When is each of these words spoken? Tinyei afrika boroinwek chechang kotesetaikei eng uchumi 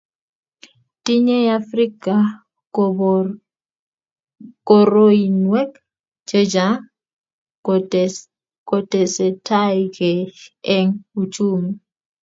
Tinyei 1.03 1.47
afrika 1.59 2.13
boroinwek 4.65 5.71
chechang 6.29 6.79
kotesetaikei 8.67 10.21
eng 10.75 10.91
uchumi 11.21 11.71